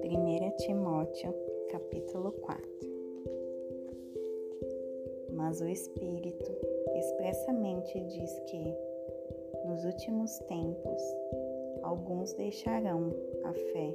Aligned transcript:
Primeira 0.00 0.50
Timóteo, 0.58 1.34
capítulo 1.70 2.30
4 2.30 2.62
Mas 5.32 5.60
o 5.60 5.66
Espírito 5.66 6.52
expressamente 6.94 7.98
diz 8.00 8.38
que, 8.46 8.76
nos 9.66 9.84
últimos 9.84 10.38
tempos, 10.40 11.02
alguns 11.82 12.32
deixarão 12.34 13.12
a 13.42 13.52
fé, 13.52 13.94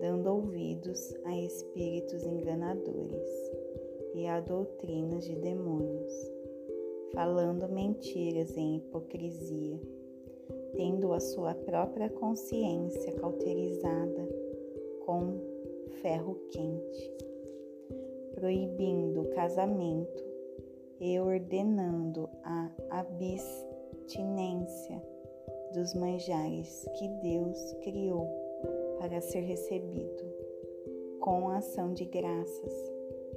dando 0.00 0.30
ouvidos 0.30 1.14
a 1.24 1.36
espíritos 1.36 2.24
enganadores 2.24 3.52
e 4.14 4.26
a 4.26 4.40
doutrinas 4.40 5.26
de 5.26 5.36
demônios, 5.36 6.32
falando 7.12 7.68
mentiras 7.68 8.56
em 8.56 8.76
hipocrisia, 8.76 9.97
tendo 10.78 11.12
a 11.12 11.18
sua 11.18 11.54
própria 11.54 12.08
consciência 12.08 13.10
cauterizada 13.14 14.28
com 15.04 15.40
ferro 16.00 16.36
quente, 16.52 17.12
proibindo 18.36 19.22
o 19.22 19.30
casamento 19.30 20.24
e 21.00 21.18
ordenando 21.18 22.28
a 22.44 22.70
abstinência 22.90 25.02
dos 25.74 25.94
manjares 25.94 26.88
que 26.96 27.08
Deus 27.24 27.72
criou 27.82 28.28
para 29.00 29.20
ser 29.20 29.40
recebido 29.40 30.24
com 31.18 31.48
ação 31.48 31.92
de 31.92 32.04
graças 32.04 32.92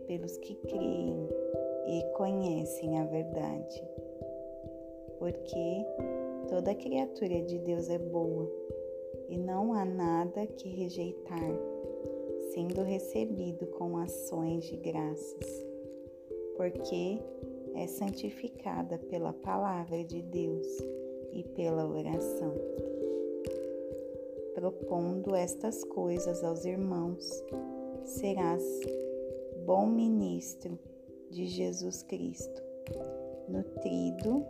pelos 0.05 0.37
que 0.37 0.53
creem 0.67 1.27
e 1.87 2.03
conhecem 2.15 2.99
a 2.99 3.05
verdade. 3.05 3.83
Porque 5.17 5.85
toda 6.51 6.75
criatura 6.75 7.41
de 7.43 7.57
Deus 7.59 7.89
é 7.89 7.97
boa 7.97 8.45
e 9.29 9.37
não 9.37 9.73
há 9.73 9.85
nada 9.85 10.45
que 10.45 10.67
rejeitar, 10.67 11.57
sendo 12.53 12.81
recebido 12.81 13.65
com 13.67 13.95
ações 13.95 14.65
de 14.65 14.75
graças, 14.75 15.65
porque 16.57 17.21
é 17.73 17.87
santificada 17.87 18.97
pela 18.97 19.31
palavra 19.31 20.03
de 20.03 20.21
Deus 20.21 20.67
e 21.31 21.41
pela 21.55 21.87
oração. 21.87 22.53
Propondo 24.53 25.33
estas 25.33 25.85
coisas 25.85 26.43
aos 26.43 26.65
irmãos, 26.65 27.41
serás 28.03 28.61
bom 29.65 29.85
ministro 29.85 30.77
de 31.29 31.47
Jesus 31.47 32.03
Cristo, 32.03 32.61
nutrido 33.47 34.45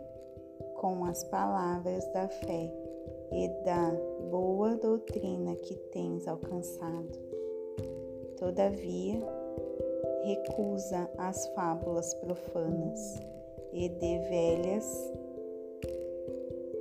com 0.82 1.04
as 1.04 1.22
palavras 1.22 2.04
da 2.12 2.26
fé 2.26 2.74
e 3.30 3.48
da 3.64 3.92
boa 4.32 4.76
doutrina 4.76 5.54
que 5.54 5.76
tens 5.92 6.26
alcançado. 6.26 7.18
Todavia, 8.36 9.20
recusa 10.24 11.08
as 11.16 11.46
fábulas 11.54 12.12
profanas 12.14 13.20
e 13.72 13.88
de 13.88 14.18
velhas 14.28 15.12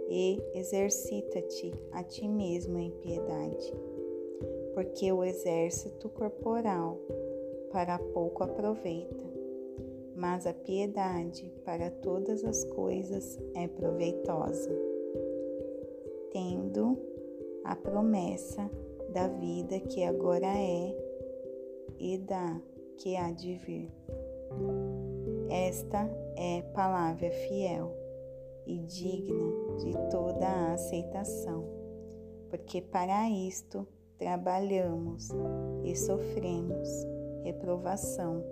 e 0.10 0.44
exercita-te 0.56 1.72
a 1.92 2.04
ti 2.04 2.28
mesmo 2.28 2.80
em 2.80 2.90
piedade, 2.90 3.72
porque 4.74 5.12
o 5.12 5.24
exército 5.24 6.10
corporal 6.10 6.98
para 7.72 8.00
pouco 8.00 8.44
aproveita, 8.44 9.31
mas 10.16 10.46
a 10.46 10.54
piedade 10.54 11.52
para 11.64 11.90
todas 11.90 12.44
as 12.44 12.64
coisas 12.66 13.40
é 13.56 13.68
proveitosa, 13.68 14.72
tendo 16.32 16.98
a 17.64 17.76
promessa 17.76 18.70
da 19.14 19.28
vida 19.28 19.80
que 19.80 20.04
agora 20.04 20.48
é 20.48 20.96
e 22.00 22.18
da 22.18 22.60
que 22.98 23.16
há 23.16 23.32
de 23.32 23.56
vir. 23.56 23.92
Esta 25.50 26.10
é 26.38 26.62
palavra 26.74 27.30
fiel 27.30 27.92
e 28.66 28.78
digna 28.80 29.52
de 29.80 29.92
toda 30.10 30.46
a 30.46 30.74
aceitação, 30.74 31.66
porque 32.50 32.82
para 32.82 33.30
isto 33.30 33.88
trabalhamos 34.18 35.30
e 35.84 35.96
sofremos 35.96 36.88
reprovação, 37.44 38.44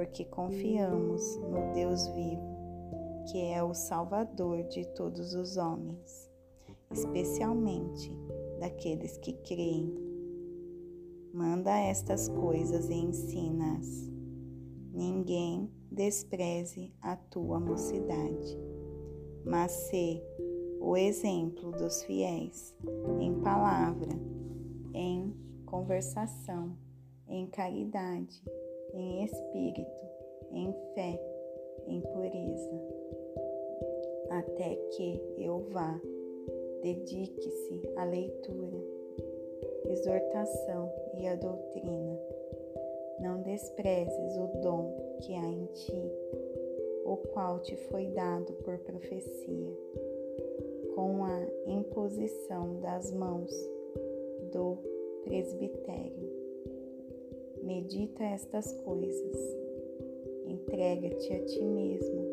porque 0.00 0.24
confiamos 0.24 1.36
no 1.36 1.74
Deus 1.74 2.08
vivo, 2.08 3.26
que 3.30 3.38
é 3.52 3.62
o 3.62 3.74
Salvador 3.74 4.62
de 4.68 4.86
todos 4.94 5.34
os 5.34 5.58
homens, 5.58 6.30
especialmente 6.90 8.10
daqueles 8.58 9.18
que 9.18 9.34
creem. 9.42 9.94
Manda 11.34 11.78
estas 11.78 12.30
coisas 12.30 12.88
e 12.88 12.94
ensina-as. 12.94 14.10
Ninguém 14.90 15.70
despreze 15.92 16.94
a 17.02 17.14
tua 17.14 17.60
mocidade, 17.60 18.58
mas 19.44 19.70
se 19.70 20.22
o 20.80 20.96
exemplo 20.96 21.72
dos 21.72 22.02
fiéis 22.04 22.74
em 23.20 23.38
palavra, 23.42 24.18
em 24.94 25.36
conversação, 25.66 26.74
em 27.28 27.46
caridade, 27.48 28.42
em 28.94 29.24
espírito, 29.24 30.06
em 30.52 30.72
fé, 30.94 31.20
em 31.86 32.00
pureza. 32.00 32.80
Até 34.30 34.76
que 34.90 35.20
eu 35.38 35.60
vá, 35.70 36.00
dedique-se 36.82 37.82
à 37.96 38.04
leitura, 38.04 38.78
exortação 39.86 40.92
e 41.14 41.26
à 41.26 41.34
doutrina. 41.34 42.18
Não 43.20 43.42
desprezes 43.42 44.36
o 44.38 44.46
dom 44.60 45.18
que 45.20 45.34
há 45.34 45.46
em 45.46 45.66
ti, 45.66 46.12
o 47.04 47.16
qual 47.32 47.60
te 47.60 47.76
foi 47.88 48.06
dado 48.08 48.52
por 48.64 48.78
profecia, 48.78 49.76
com 50.94 51.24
a 51.24 51.46
imposição 51.66 52.80
das 52.80 53.12
mãos 53.12 53.50
do 54.52 54.78
presbitério 55.24 56.39
Medita 57.70 58.24
estas 58.24 58.72
coisas. 58.82 59.56
Entrega-te 60.44 61.32
a 61.32 61.44
ti 61.44 61.64
mesmo 61.64 62.26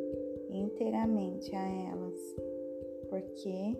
inteiramente 0.49 1.55
a 1.55 1.91
elas, 1.91 2.35
porque 3.07 3.77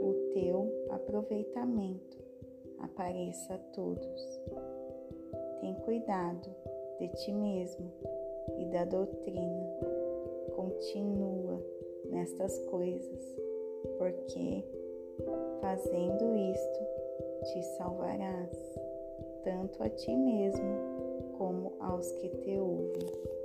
o 0.00 0.14
teu 0.32 0.72
aproveitamento 0.88 2.16
apareça 2.78 3.52
a 3.52 3.58
todos. 3.74 4.40
Tem 5.60 5.74
cuidado 5.74 6.48
de 6.98 7.08
ti 7.16 7.34
mesmo 7.34 7.92
e 8.58 8.64
da 8.70 8.86
doutrina. 8.86 9.76
Continua 10.56 11.62
nestas 12.10 12.58
coisas, 12.70 13.36
porque 13.98 14.64
fazendo 15.60 16.34
isto 16.34 16.80
te 17.44 17.62
salvarás 17.76 18.81
tanto 19.44 19.82
a 19.82 19.88
ti 19.88 20.14
mesmo 20.14 21.34
como 21.38 21.72
aos 21.80 22.10
que 22.12 22.28
te 22.28 22.58
ouvem. 22.58 23.41